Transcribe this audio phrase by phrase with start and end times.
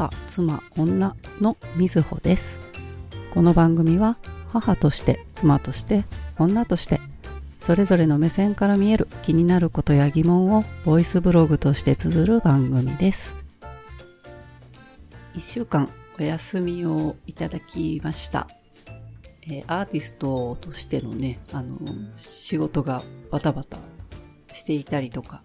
[0.00, 2.58] 母、妻、女のみずほです。
[3.34, 4.16] この番組は
[4.48, 6.06] 母として、妻として、
[6.38, 7.00] 女として、
[7.60, 13.34] それぞれの目線から見える気になることや疑問をボイスブログとして綴る番組です。
[15.34, 18.48] 1週間お休みをいただきました。
[19.42, 21.76] えーアーティストとしてのね、あの、
[22.16, 23.76] 仕事がバタバタ
[24.54, 25.42] していたりとか、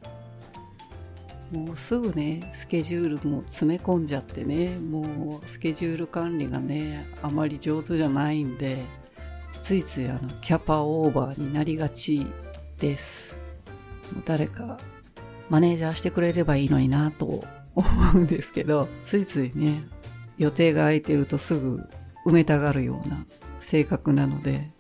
[1.52, 8.84] もうすぐね、スケジュールも詰め込んじゃってね、もうスケジュール管理がね、あまり上手じゃないんで、
[9.62, 12.26] ついついあの、キャパオーバーになりがち
[12.80, 13.36] です。
[14.14, 14.80] もう誰か
[15.50, 17.44] マネージャーしてくれればいいのになと
[17.76, 19.84] 思うんですけど、ついついね、
[20.38, 21.84] 予定が空いてるとすぐ
[22.26, 23.26] 埋めたがるような
[23.62, 24.72] 性格なので、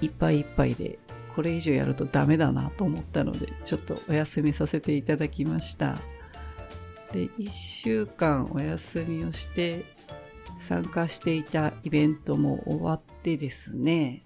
[0.00, 0.98] いっぱいいっぱいで、
[1.34, 5.96] これ以上やるとダメだなと思ったので、ちょっとお休みさせていただきました。
[7.12, 9.84] で、一週間お休みをして、
[10.68, 14.24] 参加していたイベントも終わってですね、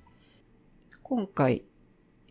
[1.03, 1.65] 今回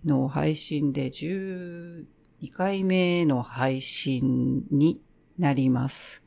[0.04, 2.06] の配信で12
[2.54, 5.02] 回目の配信に
[5.40, 6.24] なります。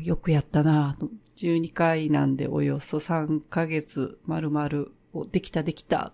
[0.00, 1.10] よくやったなぁと。
[1.36, 6.12] 12回なんでおよそ3ヶ月丸々おできたできた。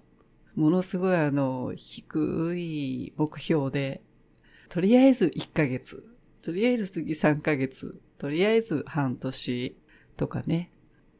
[0.58, 4.02] ものすごいあの、低い目標で、
[4.68, 6.04] とりあえず1ヶ月、
[6.42, 9.76] とりあえず次3ヶ月、とりあえず半年
[10.16, 10.72] とかね。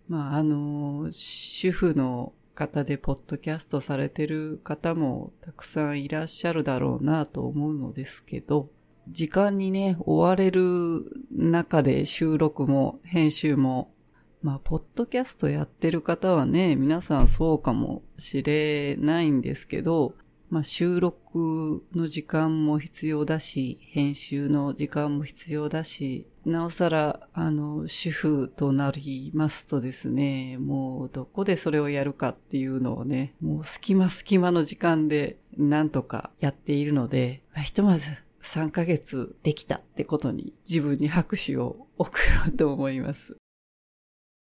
[0.08, 8.70] まああの、主婦の方でポッドキャストされてる方もたくさんいらっしゃるだろうなと思うのですけど、
[9.06, 13.94] 時間にね、追われる中で収録も編集も、
[14.42, 20.14] まあ、ポッドキャストやってる方はね、皆さんそうかもしれないんですけど、
[20.50, 38.10] まあ、収録の時間も必要だし、編集の時間も必要だし、なおさら、あの、主婦となりますとですね、もうどこでそれをやるかっていうのをね、もう隙間隙間の時間でなんとかやっているので、まあひとまず
[38.42, 43.36] 3ヶ月できたってことに自分に拍手を送ろうと思います。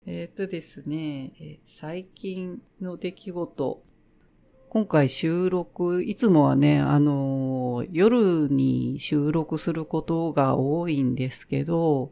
[0.04, 3.84] えっ、とですね、最近の出来事。
[4.68, 12.10] 今回収録、いつもはね、あの夜に収録することが多いんですけど、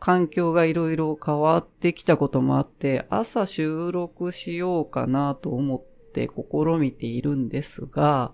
[0.00, 8.32] 環境がいろいろ変わってきたこともあって、朝収録しようかなと思って試みているんですが、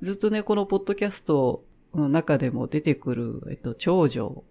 [0.00, 1.62] ずっとね、このポッドキャスト
[1.94, 4.44] の中でも出てくる、えっと、長女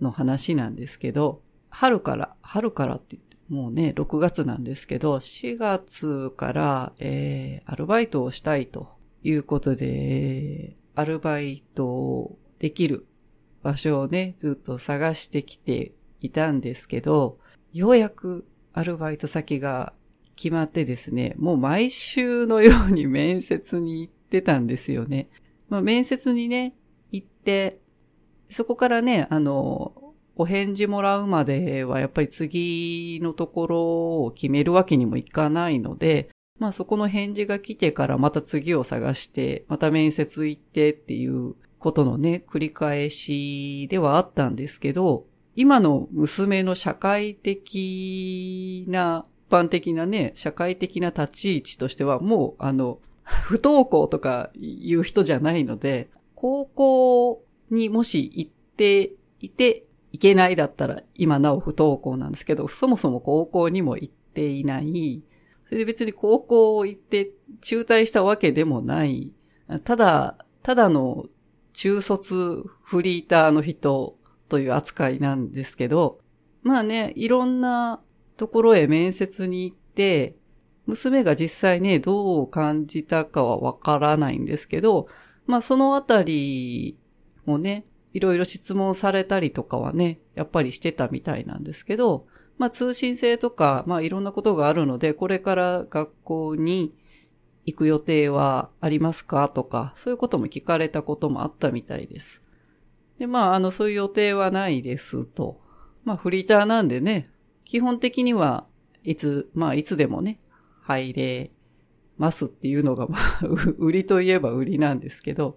[0.00, 8.88] の話なんですけど、春から、春からって言って、もうね、6月なんですけど、4月から、えー、アルバイトをしたいと
[9.22, 13.06] いうことで、アルバイトできる
[13.62, 17.38] 場所をね、ずっと探してきていたんですけど、
[17.74, 19.92] ようやくアルバイト先が
[20.34, 25.28] 決まってですね、もう毎週のように面接に行ってたんですよね。
[25.68, 26.74] まあ、面接にね、
[27.10, 27.82] 行って、
[28.48, 30.01] そこからね、あの、
[30.42, 65.22] お返事もらうまではやっぱり次のところを決めるわけにもいかないので、まあそこの返事が来てからまた次を探して、また面接行ってっていうことのね、繰り返しではあったんですけど、今の娘の社会的な、一般的なね、社会的な立ち位置としてはもうあの、 不登校とかいう人じゃないので、高校にもし行っていて、いけないだったら今なお不登校なんですけど、そもそも高校にも行っていない。
[65.64, 67.30] それで別に高校行って
[67.62, 69.32] 中退したわけでもない。
[69.84, 71.26] ただ、ただの
[71.72, 74.18] 中卒フリーターの人
[74.48, 76.20] という扱いなんですけど、
[76.62, 78.02] まあね、いろんな
[78.36, 80.36] ところへ面接に行って、
[80.84, 85.06] 娘が実際ね、どう感じたかはわからないんですけど、
[85.46, 86.98] まあそのあたり
[87.46, 92.26] もね、いろいろ質問されたりとかはね、やっぱりしてたみたいなんですけど、
[92.58, 96.94] まあ通信制とか、まあいろんなことがあるので、これから学校に
[97.64, 102.42] 行く予定はありますかとか、そういうことも聞かれたこともあったみたいです。
[103.18, 105.60] で、まああの、そういう予定はないですと。
[106.04, 107.30] まあフリーターなんでね、
[107.64, 108.66] 基本的には
[109.04, 110.40] いつ、まあいつでもね、
[110.82, 111.50] 入れ
[112.18, 113.46] ますっていうのが、まあ、
[113.78, 115.56] 売りといえば売りなんですけど、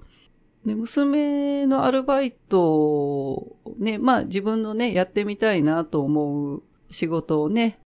[0.65, 7.79] で、娘のアルバイトね、まあ自分のね、やってみたいなと思う仕事をね、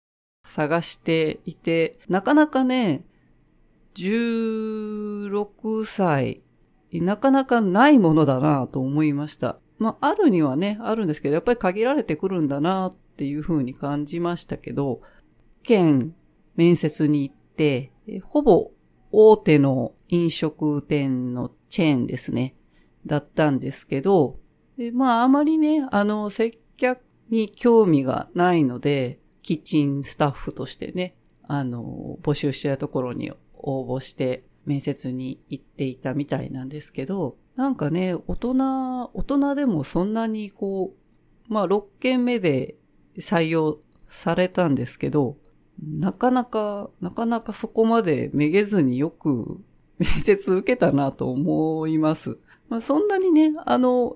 [0.45, 3.03] 探していて、なかなかね、
[3.95, 6.41] 16歳、
[6.93, 9.57] なかなかないものだなと思いました。
[9.79, 15.01] まあ、あるにはね、あるんですけど、やっぱり限られてくるんだなっていうふうに感じましたけど、
[15.63, 16.15] 県
[16.55, 17.91] 面接に行って、
[18.23, 18.71] ほぼ
[19.11, 22.55] 大手の飲食店のチェーンですね、
[23.07, 24.39] だったんですけど、
[24.77, 40.93] でまああまりね、あの、接客に興味がないので、キッチンスタッフとしてね、あの、募集してたところに応募して面接に行っていたみたいなんですけど、なんかね、大人、大人でもそんなにこ
[41.49, 42.75] う、まあ6件目で
[43.17, 43.79] 採用
[44.09, 45.37] されたんですけど、
[45.81, 49.59] なかなか、なかなかそこまでめげずによく
[49.97, 52.37] 面接受けたなと思います。
[52.69, 54.15] まあ、そんなにね、あの、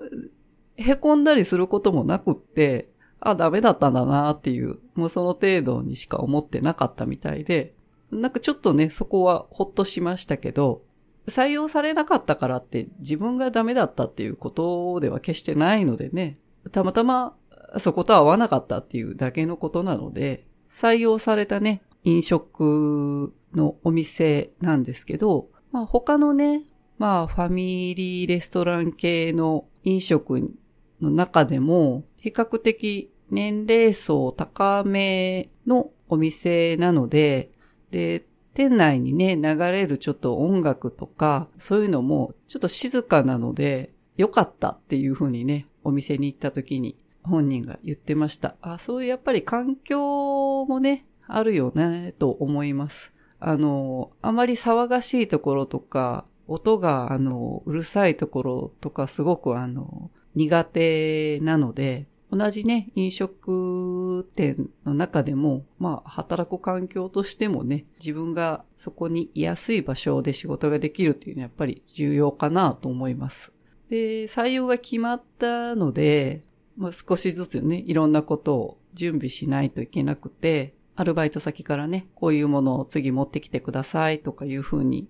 [0.78, 2.90] 凹んだりすることもなくって、
[3.20, 7.76] あ、ダメだったんだなっていう、もうその程度にしか思ってなかったみたいで、
[8.12, 10.82] なんかちょっとね、そこはほっとしましたけど、
[11.28, 16.40] 採用されなかったからって自分がダメだったっていうことでは決してないのでね、
[16.72, 17.36] たまたま
[17.78, 20.46] そこと合わなかったっていうだけのことなので、
[20.76, 26.64] 採用されたね、飲食のお店なんですけど、まあ他のね、
[27.02, 30.56] まあファミリーレストラン系の飲食
[31.02, 37.50] の中でも、比較的年齢層高めのお店なので、
[37.90, 48.58] で、店内にね、流れるちょっと音楽とか、そういうのもちょっと静かなので、良かったっていうふうにね、お店に行った時に本人が言ってました。
[48.62, 53.12] あ、そういうやっぱり環境もね、あるよね、と思います。
[53.40, 73.52] あの、あまり騒がしいところとか、音が、あの、うるさいところとか、すごくあの、苦手なので、同じね、飲食店の中でも、まあ、働く環境としてもね、自分がそこに居やすい場所で仕事ができるっていうのはやっぱり重要かなと思います。
[73.90, 76.44] で、採用が決まったので、
[76.78, 85.10] まあ、少しずつね、いろんなことを準備しないといけなくて、アルバイト先からね、こういうものを次持ってきてくださいとかいうふうに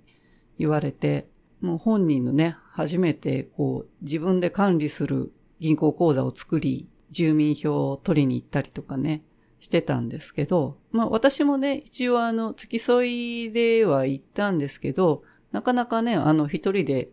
[0.57, 1.27] 言われて、
[1.62, 9.24] もう本人のね、初めてこう自分で管理する銀行口座を作り、住民票を取りに行ったりとかね、
[9.60, 13.08] してたんですけど、まあ私もね、一応あの、付き添
[13.46, 17.10] いでは行ったんですけど、なかなかね、あの、一人で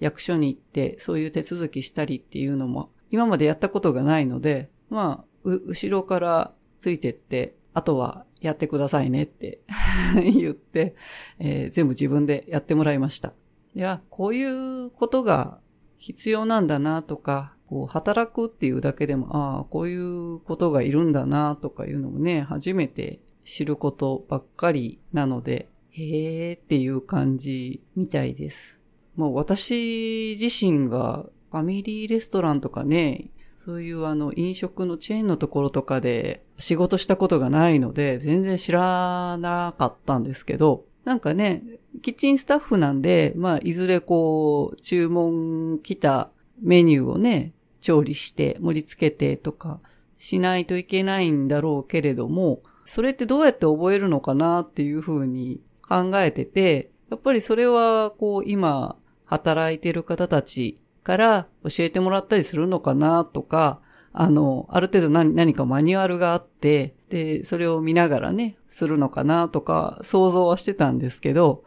[0.00, 9.60] 役所に行って、そういう手続きしたりっていうのも、今までやったことがないので、まあ、後ろからついてって、あとはやってくださいねって
[10.14, 10.94] 言って、
[11.38, 13.32] えー、全部自分でやってもらいました。
[13.74, 15.60] いや、こういうことが
[15.98, 28.80] 必要なんだなとか、こう働くっていうだけでも、ああ、こういうことがいるんだなとかいうのもね、初めて知ることばっかりなので、へーっていう感じみたいです。
[29.16, 41.62] もう私自身がファミリーレストランとかね、そういうあの飲食のチェーンのところとかで仕事したことがないので全然知らなかったんですけど、なんかね、
[42.02, 46.30] キッチンスタッフなんで、まあいずれこう注文来た
[46.60, 49.80] メニューをね、調理して盛り付けてとか
[50.18, 63.80] しないといけないんだろうけれども、それってどうやって覚えるのかなっていうふうに考えてて、やっぱりそれはこう今働いてる方たちから教えてもらったりするのかなとか、
[64.12, 71.64] あの、ある程度何何かマニュアルがあって、で、それを見ながらね、するのかなとか想像はしてたんですけど、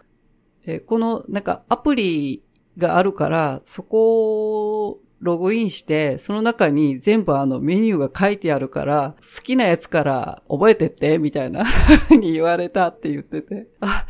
[0.67, 2.43] えこのなんかアプリ
[2.77, 11.65] があるから、そこをログインして、その中に全部あのメニューが書いてあるから、好きなやつから覚えてって、みたいな
[12.11, 14.05] に言われたって言ってて、あ、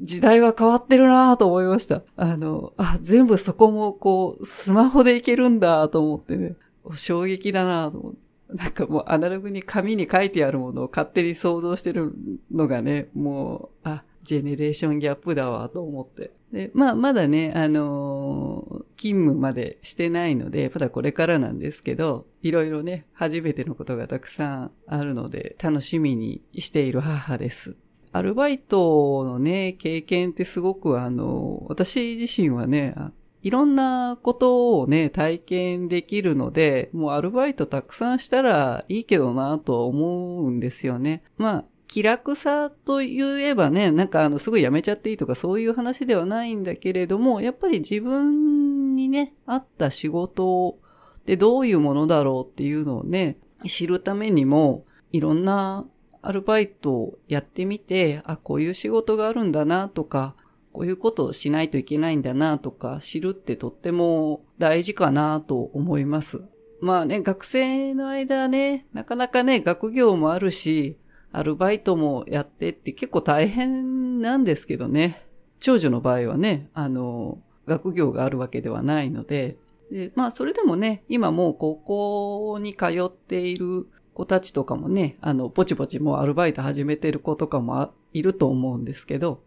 [0.00, 2.02] 時代は変わってるなと思いました。
[2.16, 6.56] あの、あ、全部そこもこう、スマホでいけるんだと思ってね、
[6.94, 8.26] 衝撃だなと思って。
[8.48, 12.14] なんかもうアナログに紙に書いてあるものを勝手に想像してる
[12.52, 16.32] のがね、もう、あ、ジェネレーションギャップだわと思って。
[16.52, 27.76] で、まあ、まだね、あのー、勤務までしてないので、まだこれからなんですけど、いろいろね、初めてのことがたくさんあるので、楽しみにしている母です。
[28.12, 32.94] アルバイトのね、経験ってすごくあの、私自身はね、
[33.42, 41.22] いろんなことをね、体験できるので、もうアルバイトたくさんしたらいいけどなと思うんですよね。
[41.36, 50.78] まあ、気楽さと言えばね、なんかあの、すぐ辞めちゃっていいとかそういう話ではないんだけれども、やっぱり自分にね、合った仕事
[51.26, 55.86] でどういうものだろうっていうのをね、知るためにも、いろんな
[56.22, 60.34] アルバイトをやってみて、あ、こういう仕事があるんだなとか、
[60.72, 66.42] こういうことをしないといけないんだなとか、知るってとっても大事かなと思います。
[66.80, 70.98] まあね、学生の間ね、なかなかね、学業もあるし、
[71.36, 75.22] アルバイトもやってって結構大変なんですけどね。
[75.60, 79.58] 長女の場合はね、あの、学業があるわけではないので、
[79.90, 89.42] で、まあそれでもね、今もう高校に通っている子たちとかもね、あの、ぼちぼちもうアルバイト始めてる子とかもいると思うんですけど、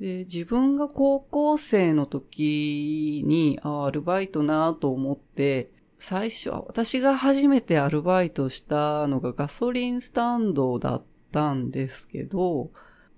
[0.00, 12.70] で自分が高校生の時に、あアルバイトなと思って、最初私が初めてアルバイトしたのがガソリンスタンドだったたんですけど、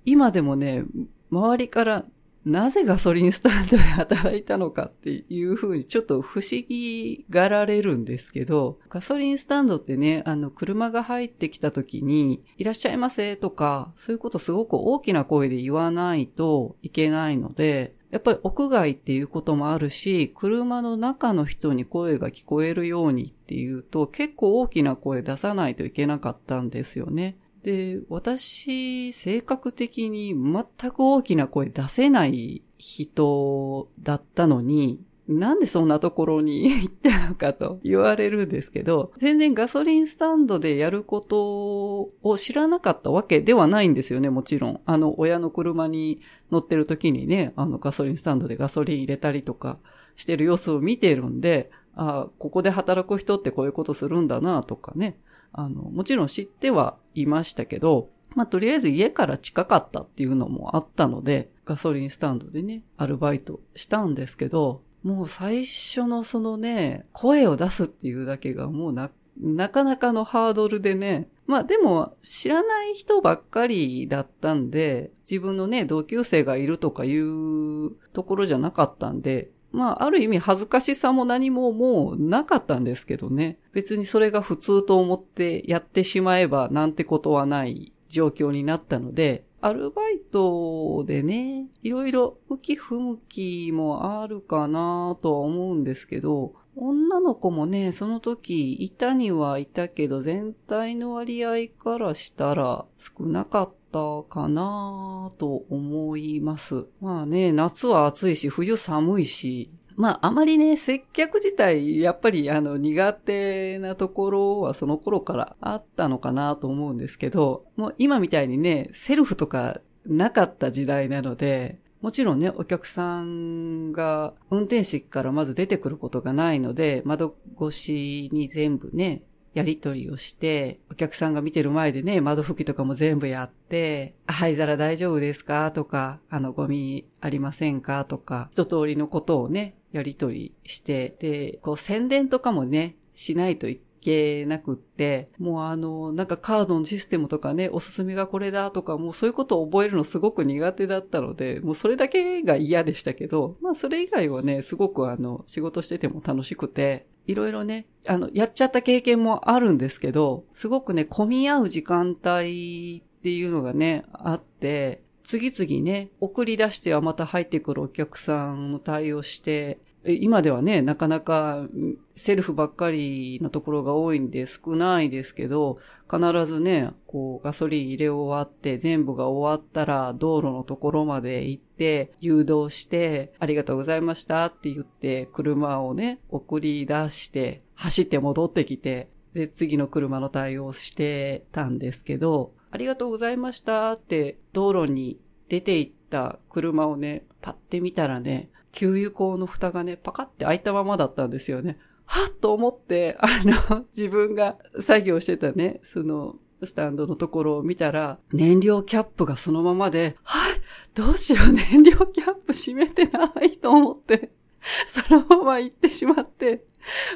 [0.04, 0.84] 今でもね、
[1.30, 2.04] 周りから
[2.44, 27.38] なぜガソリンスタンドで働いたのかっていうふうにちょっと不思議がられるんですけど、ガソリンスタンドってね、あの、車が入ってきた時に、いらっしゃいませとか、そういうことすごく大きな声で言わないといけないので、やっぱり屋外っていうこともあるし、車の中の人に声が聞こえるようにっていうと、結構大きな声出さないといけなかったんですよね。
[27.64, 44.80] で、私、性格的に全く大きな声出せない人だったのに、なんでそんなところに行ったのかと言われるんですけど、全然ガソリンスタンドでやることを知らなかったわけではないんですよね、もちろん。
[44.84, 46.20] あの、親の車に
[46.52, 49.78] 乗ってる時にね、あの、ガソリンスタンドでガソリン入れたりとか
[50.16, 55.18] してる様子を見てるんで、ああここで働く人ってこういうことするんだなとかね。
[55.54, 83.58] あの、もちろん知ってはいましたけど、まあ、とりあえず家から近かったっていうのもあったので、ガソリンスタンドでね、アルバイトしたんですけど、もう最初のそのね、声を出すっていうだけがもうな、なかなかのハードルでね、まあでも知らない人ばっかりだったんで、自分のね、同級生がいるとかいうところじゃなかったんで、まあ、ある意味恥ずかしさも何ももうなかったんですけどね。
[83.72, 106.86] 別にそれが普通と思ってやってしまえばなんてことはない状況になったので、アルバイトでね、いろいろ向き不向きもあるかなとは思うんですけど、女の子もね、その時いたにはいたけど、全体の割合からしたら少なかったったかなと思います。
[107.00, 129.22] まあね、夏は暑いし、冬寒いし、まあ、あまりね、接客自体、やっぱりあの、苦手なところはその頃からあったのかなと思うんですけど、もう今みたいにね、セルフとかなかった時代なので、もちろんね、お客さんが運転席からまず出てくることがないので、窓越しに全部ね、
[129.54, 135.70] やりとりをして、お客さんが見てる前でね、窓拭きとかも全部やって、灰皿大丈夫ですか？
[135.70, 138.04] とか、あの、ゴミありませんか？
[138.04, 171.66] とか、一通りのことをね、やりとりして、で、こう宣伝とかもね、しないといけなくって、もうあの、なんかカードのシステムとかね、おすすめがこれだとか、もうそういうことを覚えるのすごく苦手だったので、もうそれだけが嫌でしたけど、まあそれ以外はね、すごくあの、仕事してても楽しくて、いろいろね、あの、やっちゃった経験もあるんですけど、すごくね、混み合う時間帯っていうのがね、あって、次々ね、送り出してはまた入ってくるお客さんの対応して、今ではね、なかなか
[172.14, 175.78] セルフばっかりのところが多いんで少ないですけど、
[176.10, 195.18] 必ずね、こうガソリン入れ終わって全部が終わったら道路のところまで行って誘導してありがとうございましたって言って車をね、送り出して走って戻ってきて、で、次の車の対応してたんですけど、ありがとうございましたって道路に
[195.48, 201.78] 出て行った車をね、パッて見たらね、給油口の蓋がね、パカって開いたままだったんですよね。
[202.04, 210.60] はっと思って、あの、 自分が作業してたね、その、スタンドのところを見たら、燃料キャップがそのままで、はい、
[210.94, 214.32] どうしよう、燃料キャップ閉めてないと思って、
[214.86, 216.64] そのまま行ってしまって、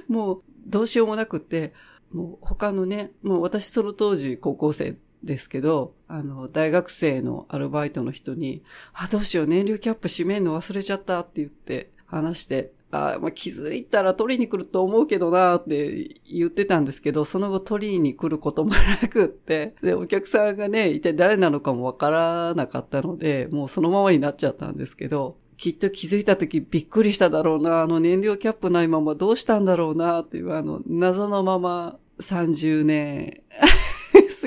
[0.06, 1.72] もうどうしようもなくって、
[2.12, 33.42] もう他のね、もう私その当時高校生ですけど、あの、大学生のアルバイトの人に、あ、どうしよう、燃料キャップ閉めんの忘れちゃったって言って話して、あ、まあ、気づいたら取りに来ると思うけどなって言ってたんですけど、その後取りに来ることもなくって、で、お客さんがね、一体誰なのかもわからなかったので、もうそのままになっちゃったんですけど、きっと気づいた時びっくりしただろうな、あの燃料キャップないままどうしたんだろうなっていう、あの、謎のまま30年。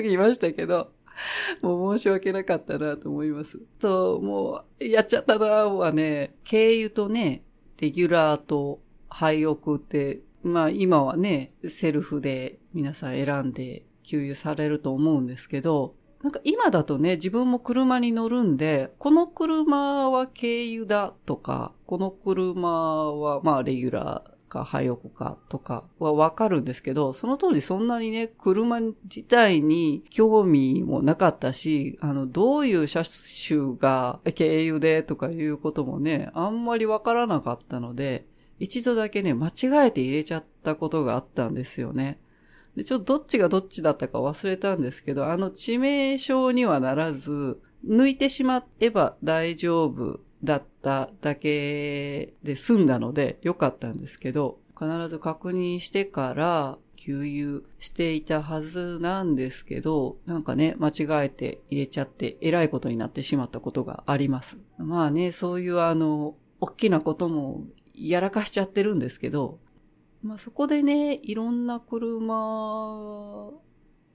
[0.02, 0.92] 過ぎましたけど、
[1.62, 3.58] もう申し訳なかったなと思います。
[3.78, 7.44] と、もう、やっちゃったなはね、軽油とね、
[7.78, 33.02] レギュラーと廃屋ってまあ今はね、セルフで皆さん選んで給油されると思うんですけど、なんか今だとね、自分も車に乗るんで、この車は軽油だとか、この車はまあレギュラーかハイオクかとかはわかるんですけど、その当時そんなにね、車自体に興味もなかったし、あの、どういう車
[33.48, 38.26] 種が軽油でとかいうこともね、あんまりわからなかったので、
[38.58, 42.20] 一度だけね、間違えて入れちゃったことがあったんですよね。
[42.76, 64.58] で、ちょっとどっちがどっちだったか忘れたんですけど、あの致命傷にはならず、抜いてしまえば大丈夫だっただけで済んだので良かったんですけど、必ず確認してから給油していたはずなんですけど、なんかね、間違えて入れちゃって偉いことになってしまったことがあります。
[64.78, 69.58] まあね、そういうあの、大きなこともやらかしちゃってるんですけど、
[70.22, 73.50] まあそこでね、いろんな車、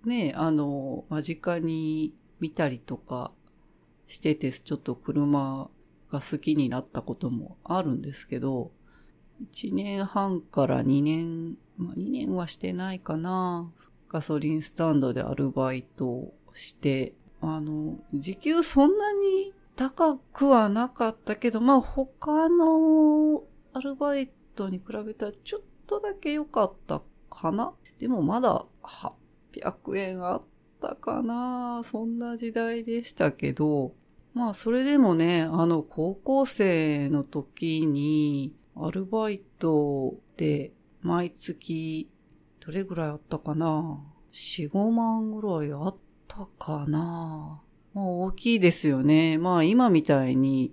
[0.06, 3.32] ね、あの、間近に見たりとか
[4.08, 5.70] してて、ちょっと車
[6.12, 8.72] が好きになったこともあるんですけど、
[9.52, 13.72] 1年半から2年、まあ2年はしてないかな。
[14.10, 30.42] ガソリンスタンドでアルバイトをして、あの、時給そんなに高くはなかったけど、まあ他のアルバイトに比べたらちょっとだけ良かったかなでもまだ800円あっ
[30.82, 33.94] たかなそんな時代でしたけど、
[34.38, 42.08] まあそれでもね、あの高校生の時にアルバイトで毎月
[42.60, 44.00] どれぐらいあったかな
[44.32, 45.96] ?4、5万ぐらいあっ
[46.28, 47.64] たかな？
[47.96, 49.40] まあ大きいですよね。
[49.40, 50.72] まあ今みたいに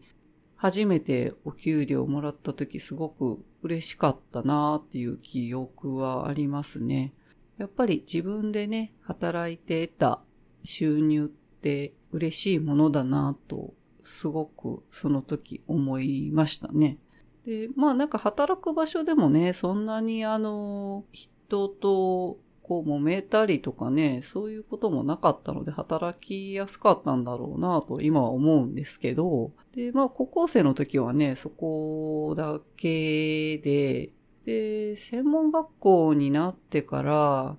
[0.56, 7.14] 初めてお給料もらった時すごく嬉しかったなっていう記憶はありますね。
[7.56, 10.20] やっぱり自分でね、働いて得た
[10.64, 13.74] 収入って嬉しいものだなと、
[14.04, 16.98] すごくその時思いましたね。
[17.44, 34.12] で、まあなんか働く場所でもね、そんなにあの、人とこう揉めたりとかね、そういうこともなかったので働きやすかったんだろうなと今は思うんですけど、で、まあ高校生の時はね、そこだけで、
[34.44, 37.56] で、専門学校になってから、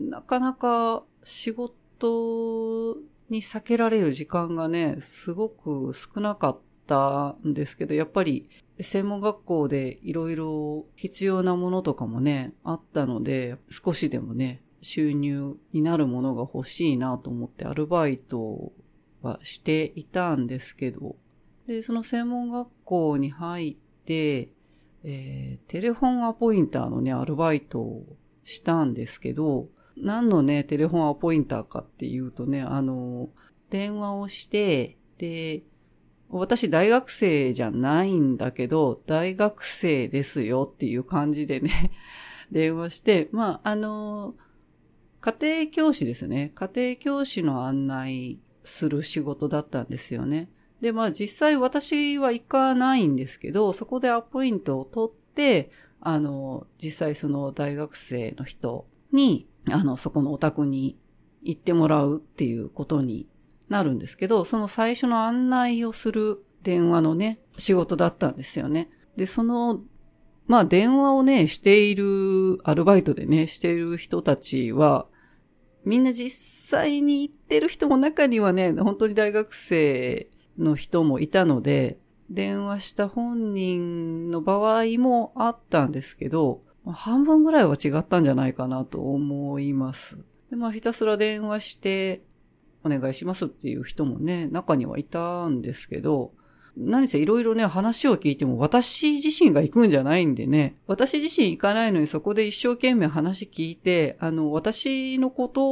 [0.00, 2.96] なかなか仕事
[3.30, 8.48] に避けられる時間がね、すごく少なかったんですけど、やっぱり
[8.80, 18.72] 専門学校でいろいろ必要なものとかもね、あったので、少しでもね、収入になるものが欲しいなと思ってアルバイト
[19.22, 21.16] はしていたんですけど、
[21.66, 24.52] で、その専門学校に入って、
[25.04, 29.68] えー、テレフォンアポインターのね、アルバイトをしたんですけど、
[30.02, 33.28] 何のね、テレフォンアポインターかっていうとね、あの、
[33.70, 35.62] 電話をして、で、
[36.28, 41.92] 私大学生じゃないんだけど、大学生ですよっていう感じでね、
[42.52, 44.34] 電話して、まあ、あの、
[45.20, 46.52] 家庭教師ですね。
[46.54, 50.50] 家庭教師の案内する仕事だったんですよね。
[50.80, 60.98] で、まあ実際私は行かないんですけど、そこでアポイントを取って、あの、実際その大学生の人に、あの、そこのお宅に
[61.42, 63.28] 行ってもらうっていうことに
[63.68, 68.90] なるんですけど、その最初の案内をする電話のね、仕事だったんですよね。
[69.16, 69.80] で、その、
[70.46, 75.06] まあ電話をね、している、アルバイトでね、している人たちは、
[75.84, 76.30] みんな実
[76.78, 90.18] 際に行ってる人も中にはね、本当に大学生の人もいたので、電話した本人の場合もあったんですけど、まあ半分ぐらいは違ったんじゃないかなと思います。
[90.50, 92.22] でまあ、ひたすら電話して、
[92.82, 96.32] お願いしますっていう人もね、中にはいたんですけど、
[96.76, 105.64] 何せいろいろね、話を聞いても私自身が行くんじゃないんでね、私自身行かないのにそこで一生懸命話聞いて、あの、私のこと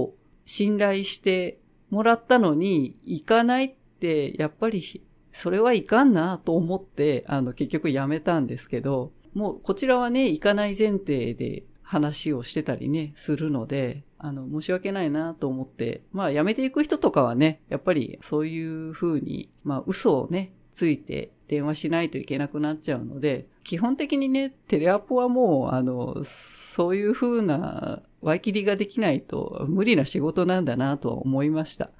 [0.00, 0.14] を
[0.46, 1.58] 信頼して
[1.90, 31.90] もらったのに行かないって、やっぱりそれはいかんなと思って、あの、結局やめたんですけど、もうこちらはね、行かない前提で話をしてたりね、するので、あの、申し訳ないなと思って、まあ、辞めていく人とかはね、やっぱりそういう風に、まあ、嘘をね、ついて電話しないといけなくなっちゃうので、基本的にね、テレアポはもう、あの、そういう風な割り切りができないと無理な仕事なんだなと思いました。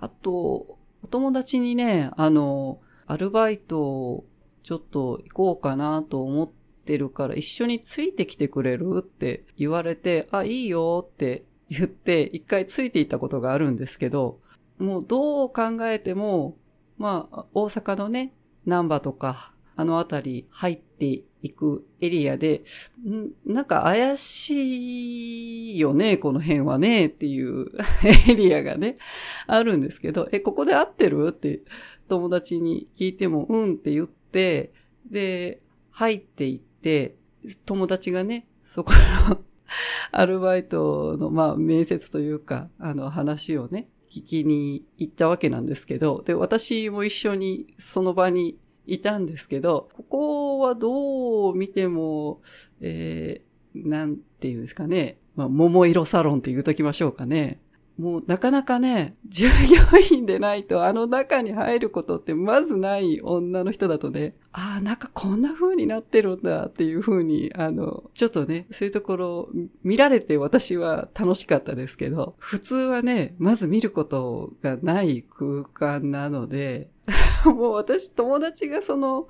[0.00, 4.24] あと、お友達にね、あの、アルバイト
[4.62, 14.40] ちょっと行こうかなと思っってるから一緒についてきてくれるって言われて、あ、いいよって言って一回ついていったことがあるんですけど、
[14.78, 16.56] もうどう考えても、
[16.98, 22.62] まあ、大阪のね、南波とか、あのあたり入っていくエリアで、
[23.06, 27.66] んなんか怪しいよね、この辺はね、っていう
[28.28, 28.98] エリアがね、
[29.46, 31.62] あるんですけど、え、ここで合ってるって
[32.08, 34.72] 友達に聞いても、うんって言って、
[35.10, 37.16] で、入っていって、で
[37.64, 38.92] 友達がね、そこ
[39.28, 39.40] の
[40.12, 52.42] アルバイトの、まあ、面接というか、あの話をね、聞きに行ったわけなんですけど、で、私も一緒にその場にいたんですけど、ここはどう見ても、
[52.80, 55.18] えー、なんていうんですかね。
[55.36, 57.60] まあ、桃色サロンって言うときましょうかね。
[58.00, 69.48] もうなかなかね、従業員でないとあの中に入ることってまずない女の人だとね、ああ、なんかこんな風になってるんだっていう風に、あの、ちょっとね、そういうところ
[69.82, 76.88] 見られて私は楽しかったですけど、普通はね、まず見ることがない空間なので、
[77.44, 79.28] もう私友達がその、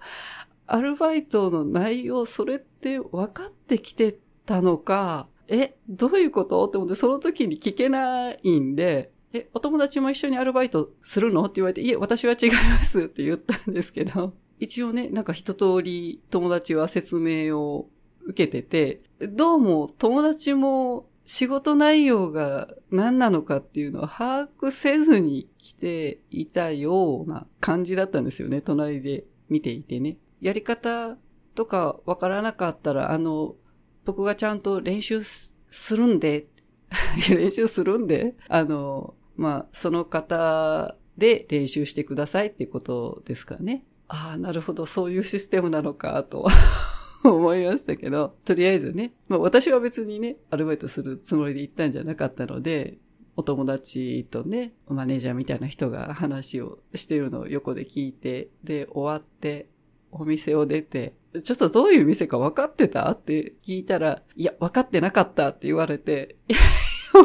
[0.69, 6.65] アルバイトの内容、それって分かってきてたのか、え、どういうこと？
[6.67, 11.45] って思って、その時に聞けないんで、え、お友達も一緒にアルバイトするの？
[11.45, 17.89] って言われて、いえ、私は違いますって言ったんですけど、一応ね、なんか一通り友達は説明を
[18.25, 30.17] 受けてて、どうも友達も仕事内容が何なのかっていうのを把握せずに来ていたような感じだったんですよね、隣で見ていてね。
[30.41, 31.17] やり方
[31.55, 33.57] とかわからなかったら、あの、
[34.05, 36.47] 僕がちゃんと練習するんで、
[37.31, 43.85] 練習するんで、あの、まあ、その方で練習してくださいっていうことですかね。
[44.09, 46.47] ああ、なるほど、そういうシステムなのか、と
[47.23, 52.99] 思いましたけど、とりあえずね、まあ私は別にね、アルバイトするつもりで行ったんじゃなかったので、
[53.37, 59.69] お友達とね、マネージャーみたいな人が話をしてるのを横で聞いて、で、終わって、
[60.11, 63.11] お店を出て、ちょっとどういう店か分かってた？
[63.11, 66.59] って聞いたら、いや、分かってなかったって言われて、いや、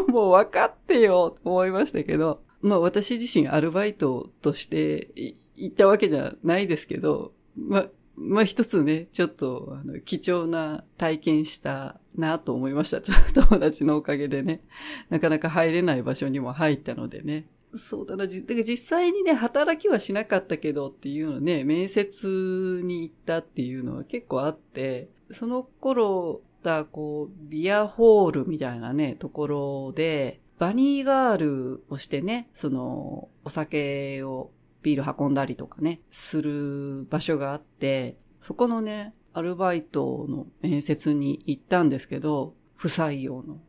[0.07, 5.09] もう分かってよと思いましたけど、まあ私自身アルバイトとして
[5.55, 13.01] 行ったわけじゃないですけど、まあ、まあ一つね、ちょっと、あの、貴重な体験したなと思いました。
[13.33, 14.61] 友達のおかげでね。
[15.09, 17.47] なかなか入れない場所にも入ったのでね。
[17.77, 18.25] そうだな。
[18.25, 43.59] だから実際にね、働きはしなかったけどっていうのね、面接に行ったっていうのは結構あって、その頃だ、こう、ビアホールみたいなね、ところで、バニーガールをしてね、その、お酒を、ビール運んだりとかね、する場所があって、そこのね、アルバイトの面接に行ったんですけど、不採用の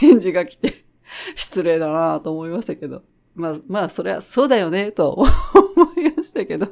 [0.00, 0.84] 返事が来て
[1.36, 3.02] 失礼だなと思いましたけど。
[3.34, 5.26] まあ、まあ、それはそうだよね、と 思
[5.96, 6.68] いましたけど、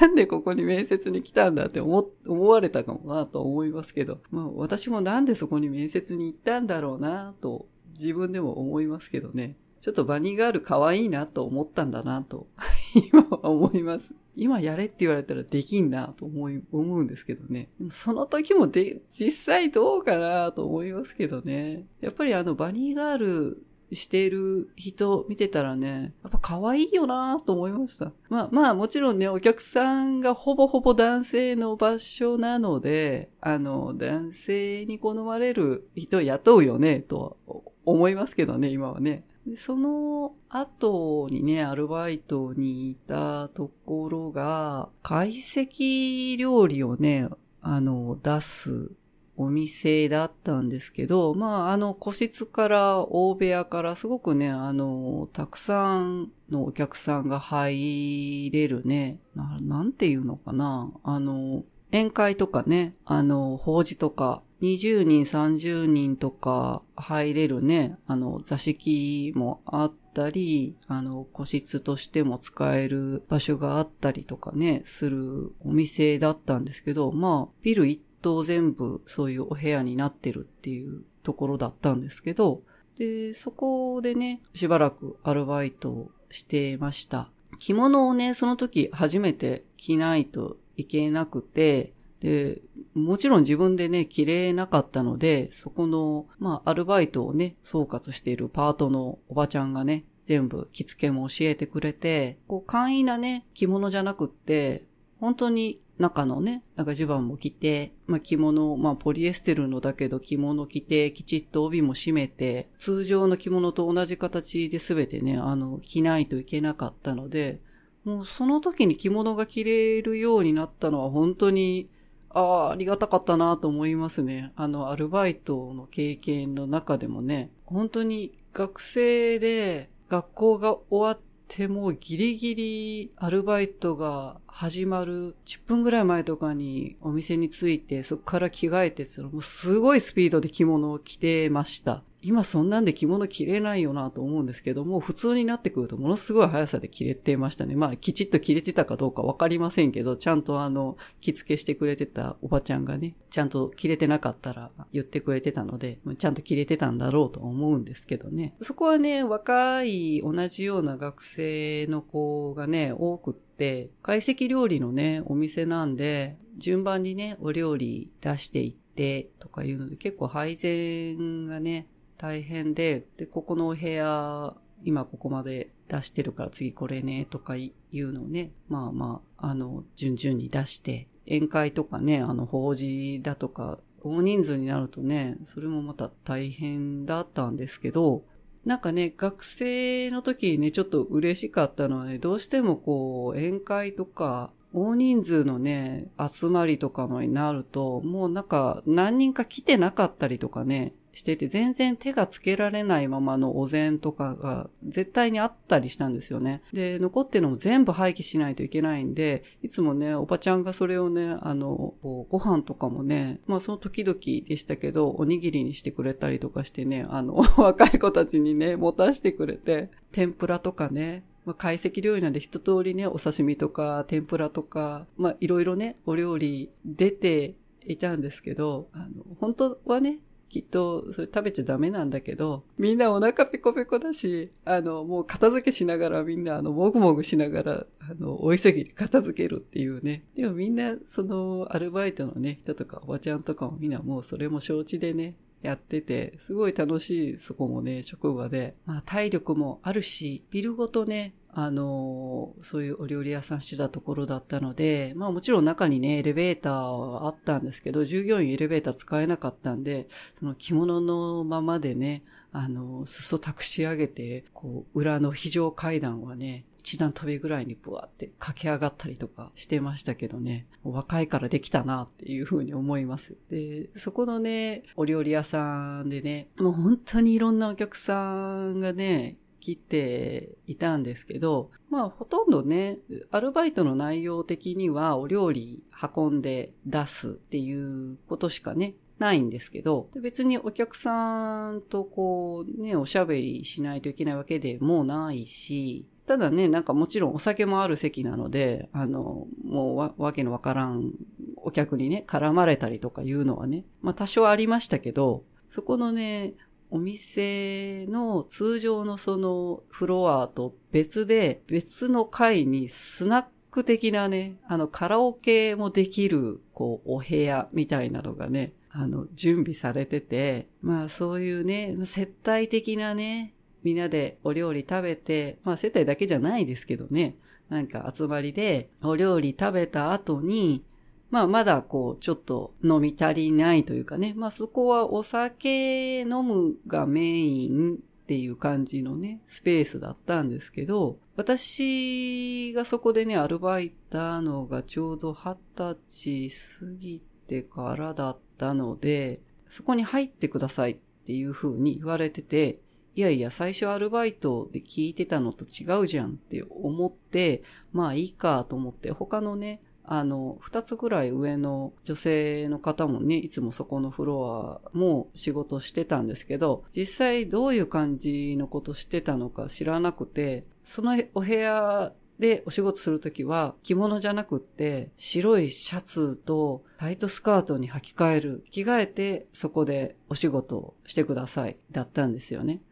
[0.00, 7.66] なんでここに面接に来たんだって思、思われたかもなと思いますけど、まあ、私もなんでそこに面接に行ったんだろうなと、
[7.98, 9.56] 自分でも思いますけどね。
[9.80, 12.48] ちょっとバニーガール可愛いなと思ったんだなと、
[13.12, 14.14] 今は思います。
[14.34, 17.70] 今やれって言われたらできんなと思い、思うんですけどね。
[17.90, 21.86] その時もで、実際どうかなと思いますけどね。
[22.00, 28.12] やっぱりあのバニーガールしている人見てたらね、やっぱ可愛いよなと思いました。
[28.28, 39.24] まあまあもちろんね、お客さんがほぼほぼ男性の場所なので、あの、男性に好まれる人を雇うよね、とは思いますけどね、今はね。
[39.56, 47.28] その後にね、アルバイトにいたところが、懐石料理をね、
[47.60, 48.90] あの、出す
[49.36, 82.62] お店だったんですけど、まあ、あの、個室から大部屋からすごくね、あの、たくさんのお客さんが入れるね、ななんていうのかな、あの、宴会とかね、あの、法事とか、20人、30人とか入れるね、あの、座敷もあったり、あの、個室としても使える場所があったりとかね、するお店だったんですけど、まあ、ビル一棟全部そういうお部屋になってるっていうところだったんですけど、
[82.96, 87.30] で、そこでね、しばらくアルバイトをしてました。
[87.58, 92.62] 着物をね、その時初めて着ないといけなくて、で、
[92.94, 104.84] もちろん自分でね、着れなかったので、そこの、まあ、アルバイトをね、総括しているパートのおばちゃんがね、全部着付けも教えてくれて、こう簡易なね、着物じゃなくって、
[105.20, 117.60] 本当に中のね、なんか襦袢も着て、まあ着物、まあポリエステルのだけど着物着て、きちっと帯も締めて、通常の着物と同じ形で全てね、あの、着ないといけなかったので、
[118.04, 121.88] もうその時に着物が着れるようになったのは本当に、
[122.28, 124.52] ああ、ありがたかったなと思いますね。
[124.56, 142.02] あの、アルバイトの経験の中でもね、本当に学生で学校が終わってもギリギリアルバイトが始まる10分ぐらい前とかにお店に着いて、そこから着替えて、もうすごいスピードで着物を着てました。
[142.22, 147.76] 今そんなんで着物着れないよなと思うんですけども、普通になってくるとものすごい速さで着れてましたね。
[147.76, 158.54] まあ、きちっと着れてたかどうかわかりませんけど、ちゃんとあの、着付けしてくれてたおばちゃんがね、ちゃんと着れてなかったら言ってくれてたので、ちゃんと着れてたんだろうと思うんですけどね。
[158.62, 171.86] そこはね、若い同じような学生の子がね、多くて、懐石料理のね、お店なんで、順番にね、お料理出していって、とかいうので結構配膳がね、
[172.18, 188.24] 大変で、で、ここのお部屋、今ここまで出してるから次これね、とかいうのをね、まあまあ、あの、順々に出して、宴会とかね、あの、法事だとか、大人数になるとね、それもまた大変だったんですけど、
[188.66, 206.62] なんかね、学生の時にね、ちょっと嬉しかったのはね、どうしてもこう、宴会とか、大人数のね、集まりとかのになると、もうなんか何人か来てなかったりとかね、してて、全然手がつけられないままのお膳とかが絶対にあったりしたんですよね。
[206.74, 227.54] で、残ってるのも全部廃棄しないといけないんで、いつもね、おばちゃんがそれをね、あの、ご飯とかもね、まあその時々でしたけど、おにぎりにしてくれたりとかしてね、あの、 若い子たちにね、持たしてくれて、天ぷらとかね、まあ、解析料理なんで一通りね、お刺身とか天ぷらとか、まあいろいろね、お料理出て
[227.86, 240.24] いたんですけど、あの、本当はね、きっとそれ食べちゃダメなんだけど、みんなお腹ペコペコだし、あの、もう片付けしながらみんなあの、もぐもぐしながら、あの、お急ぎで片付けるっていうね。
[240.34, 248.76] でもみんな、その、アルバイトのね、人とかおばちゃんとかもみんなもうそれも承知でね、やってて、すごい楽しい、そこもね、職場で。
[248.84, 260.06] まあ体力もあるし、ビルごとね、あの、そういうお料理屋さんしてたところだったので、まあもちろん中にね、エレベーターはあったんですけど、従業員エレベーター使えなかったんで、
[260.38, 273.34] その着物のままでね、あの、裾託し上げて、こう、裏の非常階段はね、一段飛びぐらいにブワって駆け上がったりとかしてましたけどね、若いからできたなっていうふうに思います。
[273.50, 282.98] で、そこのね、お料理屋さんでね、もう本当にいろんなお客さんがね、来ていたんですけど、まあほとんどね、
[283.32, 285.82] アルバイトの内容的にはお料理
[286.14, 301.12] 運んで出すっていうことしかね、ないんですけど、別にお客さんとこうね、おしゃべりしないといけないわけでもないし、ただね、なんかもちろんお酒もある席なので、あの、もうわわけのわからん
[301.56, 306.54] お客にね、絡まれたりとかいうのはね、まあ多少ありましたけど、そこのね、
[306.90, 327.36] お店の通常のそのフロアと別で、別の階にスナック的なね、あのカラオケもできる、こう、お部屋みたいなのがね、あの、準備されてて、まあそういうね、接待的なね、みんなでお料理食べて、まあ接待だけじゃないですけどね、
[327.68, 330.84] なんか集まりでお料理食べた後に、
[331.30, 352.80] まあまだこうちょっと飲み足りないというかね、まあそこはお酒飲むがメインっていう感じのね、スペースだったんですけど、私がそこでね、アルバイターのがちょうど二十歳過ぎてからだったので、そこに入ってくださいっていう風に言われてて、
[353.14, 357.62] いやいや、最初アルバイトで聞いてたのと違うじゃんって思って、
[357.92, 378.64] まあいいかと思って、他のね、あの、二つぐらい上の女性の方もね、いつもそこのフロアも仕事してたんですけど、実際どういう感じのことしてたのか知らなくて、そのお部屋でお仕事するときは着物じゃなくって白いシャツとタイトスカートに履き替える。
[378.70, 381.76] 着替えてそこでお仕事をしてください。
[381.90, 382.82] だったんですよね。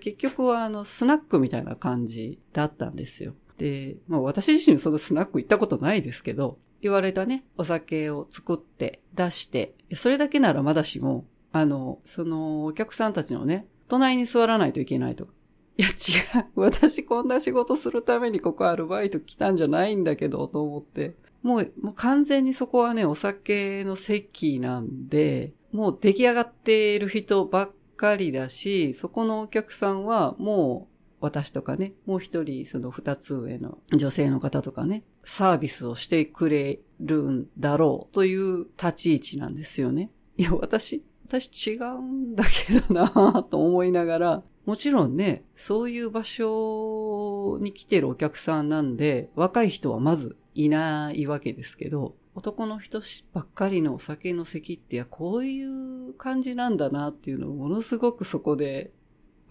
[0.00, 3.34] 結局はあのスナックみたいな感じだったんですよ。
[3.58, 15.32] で、まあ私自身そのスナック行ったことないですけど、言われたね、お酒を作って出して、それだけならまだしも、あの、そのお客さんたちのね、隣に座らないといけないとか。
[15.76, 16.60] いや違う。
[16.60, 21.14] 私こんな仕事するためにここアルバイト来たんじゃないんだけど、と思って。
[21.42, 30.93] もう、もう完全にそこはね、お酒の席なんで、もう出来上がっている人ばっかりだし、そこのお客さんはもう
[31.24, 40.10] 私とかね、もう一人その二つ上の女性の方とかね、サービスをしてくれるんだろうという立ち位置なんですよね。
[40.36, 53.00] いや、私、私違うんだけどなぁと思いながら、もちろんね、そういう場所に来てるお客さんなんで、若い人はまずいないわけですけど、男の人
[53.32, 58.92] ばっかりのお酒の席ってや、こういう感じなんだなっていうのをものすごくそこで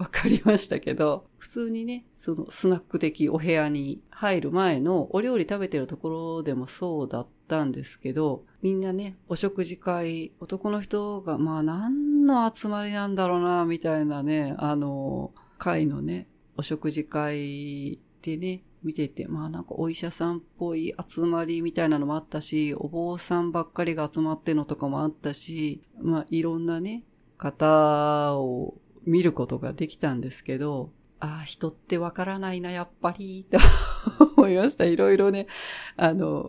[0.03, 27.05] わかりましたけど、普通にね、そのスナック的お部屋に入る前のお料理食べてるところでもそうだったんですけど、みんなね、お食事会、男の人が、まあ何の集まりなんだろうな、みたいなね、あの、会のね、お食事会でね、見てて、まあなんかお医者さんっぽい集まりみたいなのもあったし、お坊さんばっかりが集まってのとかもあったし、まあいろんなね、
[27.37, 33.57] 方を見ることができたんですけど、ああ、人ってわからないな、やっぱり、と
[34.35, 34.83] 思いました。
[34.83, 35.47] いろいろね、
[35.95, 36.41] あの、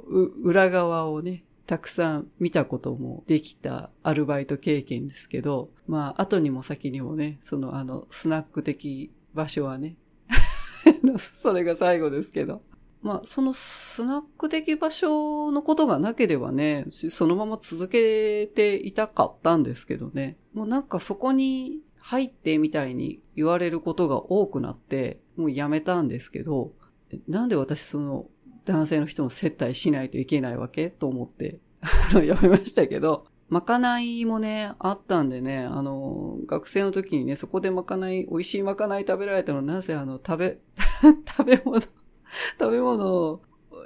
[0.43, 9.97] 裏側をね、たくさん見たこともできたアルバイト経験ですけど、まあ、後にも先にもね、そのあの、スナック的場所はね、
[11.19, 12.63] それが最後ですけど。
[13.01, 20.39] まあ、そのスナック的場所のことがなければね、そのまま続けていたかったんですけどね。
[20.55, 26.73] もうなんかそこに入ってみたいに言われることが多くなって、もうやめたんですけど、
[27.27, 28.27] なんで私その
[28.67, 40.59] 男性の人も接待しないといけないわけと思って、あのやめましたけど、まかないもね、あったんでね、あの、学生の時にね、そこでまかない、美味しいまかない食べられたのなぜあの、食べ、
[41.27, 41.91] 食べ物、食
[42.71, 43.41] べ物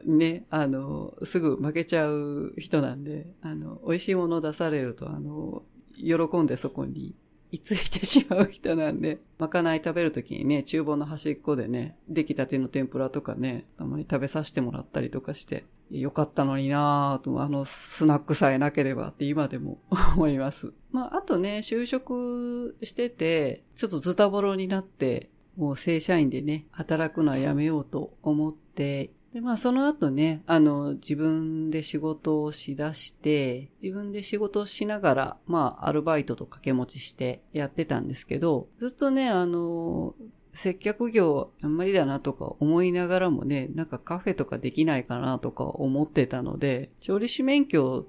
[0.06, 5.62] ね、あの、すぐ負けちゃう人なんで、あの、美味しいもの出されると、あの、
[5.94, 7.14] 喜んでそこに
[7.50, 19.78] 居ついてしまう人なんで、まかない食べるときにね、厨房の端っこでね、出来たての天ぷらとかね、たまに食べさせてもらったりとかして、よかったのになぁと、あのスナックさえなければって今でも
[20.14, 20.72] 思います。
[20.92, 40.16] まあ、あとね、就職してて、ちょっとズタボロになって、もう正社員でね、働くのはやめようと思ってで、まあその後ね、あの、自分で仕事をしだして、自分で仕事をしながら、まあアルバイトと掛け持ちしてやってたんですけど、ずっとね、あの、
[40.54, 48.08] 接客業あんまりだなとか思いながらもね、なんかカフェとかできないかなとか思ってたので、調理師免許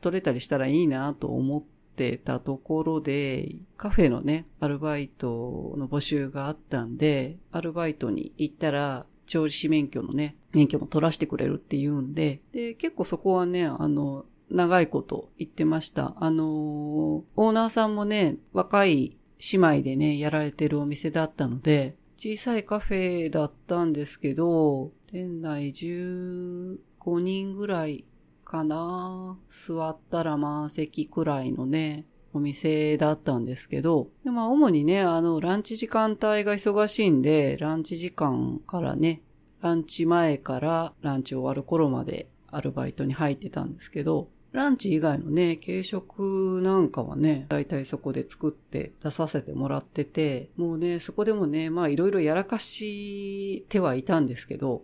[0.00, 1.62] 取れたりしたらいいなと思っ
[1.96, 16.14] てたところで、カフェのね、アルバイトの募集があったんで、アルバイトに行ったら、調理師免許のね、免許も取らせてくれるって言うんで、で、結構そこはね、あの、長いこと言ってました。
[16.18, 19.16] あのー、オーナーさんもね、若い
[19.52, 26.78] 姉妹でね、やられてるお店だったので、小さいカフェだったんですけど、店内15
[27.20, 28.04] 人ぐらい
[28.44, 39.22] かな座ったら満席くらいのね、お店だったんですけど、でまあ主にね、あの、ランチ時間帯が忙しいんで、ランチ時間からね、
[39.62, 54.82] ランチ前からランチ終わる頃までアルバイトに入ってたんですけど、ランチ以外のね、軽食なんかはね、だいたいそこで作って出させてもらってて、もうね、そこでもね、まあいろいろやらかしてはいたんですけど、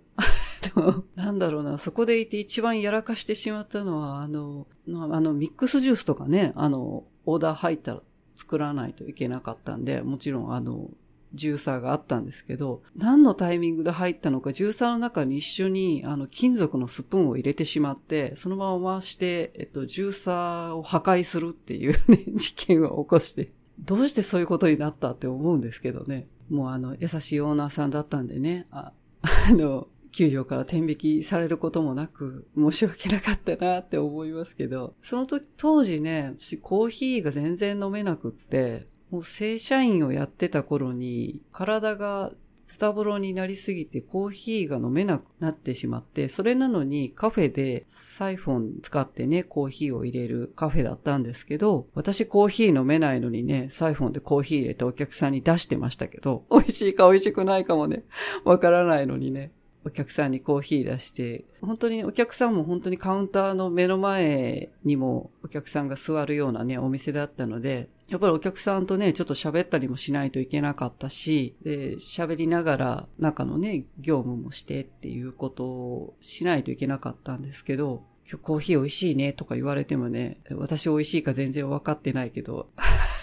[1.16, 8.02] なんだろうな、そこでいて一番やらかしてしまったのは、あの、あの、ミックスジュースとかね、あの、オーダー入ったら
[8.36, 10.88] 作らないといけなかったんで、もちろんあの、
[11.34, 26.28] ジューサーがあったんですけど、何のタイミングで入ったのか、ジューサーの中に一緒に、あの、金属のスプーンを入れてしまって、そのまま回して、えっと、ジューサーを破壊するっていう ね、事件を起こして、どうしてそういうことになったって思うんですけどね。
[26.48, 42.32] もうあの、優しいオーナーさんだったんでね、ああの、給料から転引きされることもなく、申し訳なかったなって思いますけど、その時、当時ね、私コーヒーが全然飲めなくって、もう正社員をやってた頃に、体が
[42.68, 47.86] スタブロになりすぎてコーヒーが飲めなくなってしまって、それなのにカフェで
[48.18, 58.04] サイフォン使ってね、コーヒーを入れるカフェだったんですけど、私コーヒー飲めないのにね、サイフォンでコーヒー入れてお客さんに出してましたけど、美味しいか美味しくないかもね、
[58.44, 59.52] わからないのにね、
[59.88, 82.68] お客さんにコーヒー出して、本当にお客さんも本当にカウンターの目の前にもお客さんが座るようなね、お店だったので、やっぱりお客さんとね、ちょっと喋ったりもしないといけなかったし、で、喋りながら中のね、業務もしてっていうことをしないといけなかったんですけど、今日コーヒー美味しいねとか言われてもね、私美味しいか全然わかってないけど、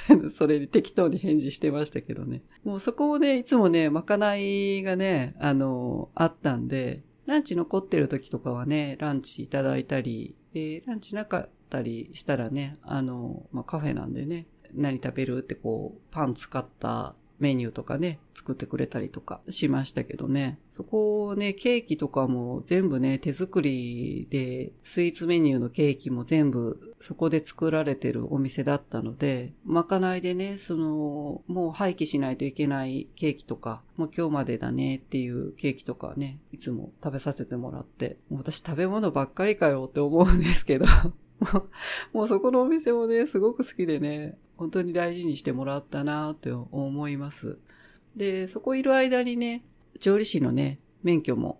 [0.29, 2.43] それに適当に返事してましたけどね。
[2.63, 20.59] もうそこをね、いつもね、まかないがね、あの、あったんで、ランチ残ってる時とかはね、ランチいただいたり、で、ランチなかったりしたらね、あの、まあ、カフェなんでね、何食べるってこう、パン使ったメニューとかね、作ってくれたりとかしましたけどね。
[20.71, 40.85] そこをね、ケーキとかも全部ね、手作りで、スイーツメニューのケーキも全部そこで作られてるお店だったので、まかないでね、その、もう廃棄しないといけないケーキとか、もう今日までだねっていうケーキとかね、いつも食べさせてもらって、もう私食べ物ばっかりかよって思うんですけど
[42.13, 47.57] もうそこのお店もね、すごく好きでね、本当に大事にしてもらったなと思います。
[48.15, 49.63] で、そこいる間にね、
[49.99, 51.59] 調理師のね、免許も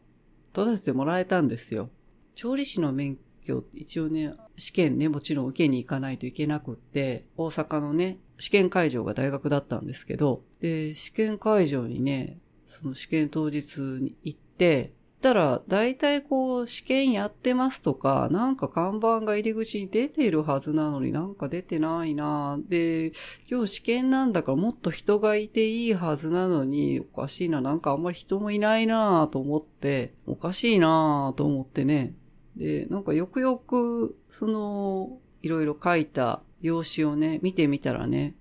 [0.53, 1.89] 取らせてもらえたんですよ。
[2.33, 14.93] 調理師の免許、一応ね、試験ね、もちろん受けに行かないといけなくって、大阪のね、試験会場が大学だったんですけど、で、試験会場にね、その試験当日に行って、
[15.26, 23.11] ったら、大体こう、試験やってますとか、なんか看板が入り口に出ているはずなのになんか出てないなで、
[23.49, 32.13] 今日試験なんだからもっと人がいていいはずなのに、おかしいな、なんかあんまり人もいないなと思って、おかしいなと思ってね。
[32.55, 38.36] で、なんかよくよく、その、いろいろ書いた用紙をね、見てみたらね、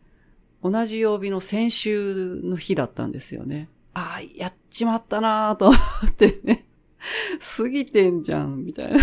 [0.63, 3.71] 同じ曜日の先週の日だったんですよね。
[3.95, 5.77] ああ、やっちまったなぁと思
[6.11, 6.67] ってね。
[7.57, 8.99] 過ぎてんじゃん、みたいな。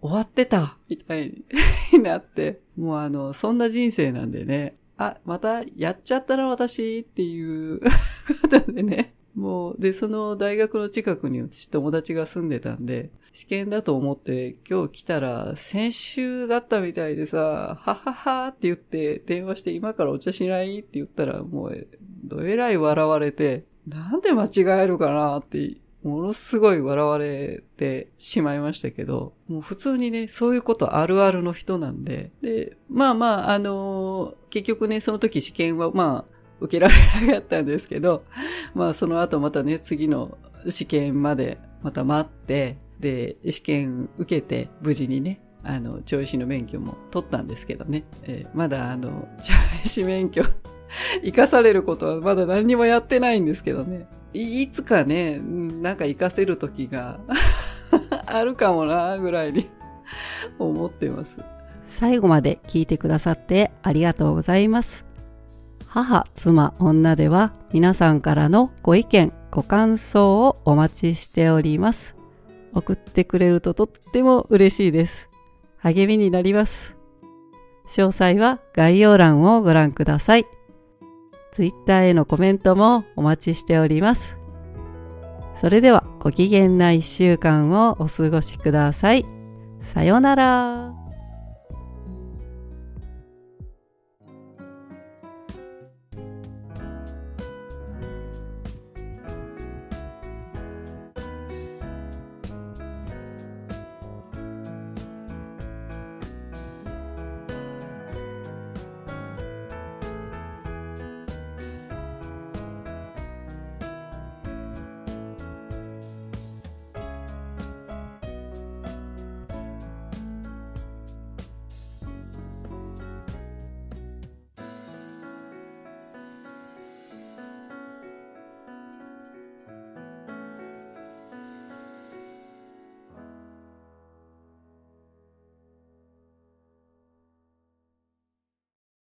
[0.00, 1.44] 終わってた、みたい
[1.92, 2.60] になって。
[2.76, 4.76] もうあの、そんな人生なんでね。
[4.96, 9.14] あ、またやっちゃったな、私っていうことでね。
[9.34, 21.86] もう、で、その大学の近くに私友達が住んでたんで、試験だと思って今日来たら先週だったみたいでさ、はははって言って電話して今からお茶しないって言ったらもう、
[22.24, 38.24] どえらい笑われて、なんで間違えるかなってものすごい笑われてしまいましたけど、もう普通にね、そういうことあるあるの人なんで、で、まあまあ、あのー、結局ね、その時試験はまあ、受けられなかったんですけど、
[38.74, 40.38] まあその後またね、次の
[40.68, 50.44] 試験までまた待って、で、試験受けて無事にね、あの、調理師の免許も取ったんですけどね、えー、まだあの、調理師免許
[51.22, 54.06] 生かされることはまだ何にもやってないんですけどね。
[54.34, 57.20] いつかね、なんか活かせる時が
[58.26, 59.68] あるかもな、ぐらいに
[60.58, 61.38] 思ってます。
[61.86, 65.04] 最後まで聞いてくださってありがとうございます。
[65.86, 72.16] 母、妻、女では皆さんからのご意見、ご感想をお待ちしております。
[72.72, 75.28] 送ってくれるととっても嬉しいです。
[75.76, 76.96] 励みになります。
[77.88, 80.46] 詳細は概要欄をご覧ください。
[81.52, 84.36] Twitter へのコメントもお待ちしております。
[85.60, 89.24] それではご機嫌な一週間をお過ごしください。
[89.94, 90.91] さようなら。